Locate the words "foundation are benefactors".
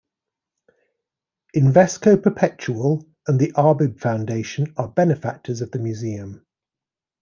3.99-5.61